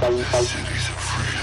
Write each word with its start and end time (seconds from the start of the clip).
The 0.00 0.24
cities 0.24 0.88
are 0.88 0.98
free. 0.98 1.39